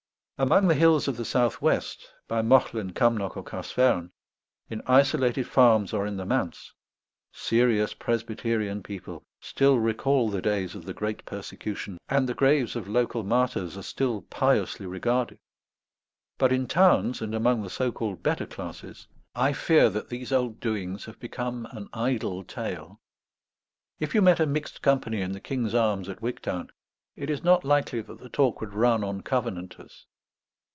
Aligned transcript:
Among 0.43 0.67
the 0.67 0.73
hills 0.73 1.07
of 1.07 1.17
the 1.17 1.23
south 1.25 1.61
west, 1.61 2.03
by 2.27 2.41
Mauchline, 2.41 2.93
Cumnock, 2.93 3.37
or 3.37 3.43
Carsphairn, 3.43 4.09
in 4.71 4.81
isolated 4.87 5.45
farms 5.45 5.93
or 5.93 6.07
in 6.07 6.17
the 6.17 6.25
manse, 6.25 6.73
serious 7.31 7.93
Presbyterian 7.93 8.81
people 8.81 9.23
still 9.39 9.77
recall 9.77 10.29
the 10.29 10.41
days 10.41 10.73
of 10.73 10.83
the 10.85 10.95
great 10.95 11.25
persecution, 11.25 11.99
and 12.09 12.27
the 12.27 12.33
graves 12.33 12.75
of 12.75 12.87
local 12.87 13.23
martyrs 13.23 13.77
are 13.77 13.83
still 13.83 14.23
piously 14.31 14.87
regarded. 14.87 15.37
But 16.39 16.51
in 16.51 16.65
towns 16.67 17.21
and 17.21 17.35
among 17.35 17.61
the 17.61 17.69
so 17.69 17.91
called 17.91 18.23
better 18.23 18.47
classes, 18.47 19.07
I 19.35 19.53
fear 19.53 19.91
that 19.91 20.09
these 20.09 20.31
old 20.31 20.59
doings 20.59 21.05
have 21.05 21.19
become 21.19 21.67
an 21.69 21.87
idle 21.93 22.43
tale. 22.43 22.99
If 23.99 24.15
you 24.15 24.23
met 24.23 24.39
a 24.39 24.47
mixed 24.47 24.81
company 24.81 25.21
in 25.21 25.33
the 25.33 25.39
King's 25.39 25.75
Arms 25.75 26.09
at 26.09 26.19
Wigtown, 26.23 26.71
it 27.15 27.29
is 27.29 27.43
not 27.43 27.63
likely 27.63 28.01
that 28.01 28.17
the 28.17 28.27
talk 28.29 28.59
would 28.59 28.73
run 28.73 29.03
on 29.03 29.21
Covenanters. 29.21 30.07